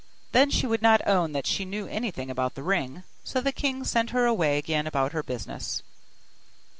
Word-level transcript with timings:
Then 0.31 0.49
she 0.49 0.65
would 0.65 0.81
not 0.81 1.07
own 1.07 1.31
that 1.33 1.45
she 1.45 1.63
knew 1.63 1.85
anything 1.85 2.31
about 2.31 2.55
the 2.55 2.63
ring; 2.63 3.03
so 3.23 3.39
the 3.39 3.51
king 3.51 3.83
sent 3.83 4.09
her 4.09 4.25
away 4.25 4.57
again 4.57 4.87
about 4.87 5.11
her 5.11 5.21
business. 5.21 5.83